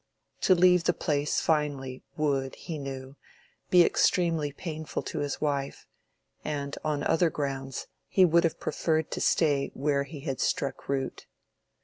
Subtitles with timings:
[0.41, 3.17] To leave the place finally would, he knew,
[3.69, 5.85] be extremely painful to his wife,
[6.43, 11.27] and on other grounds he would have preferred to stay where he had struck root.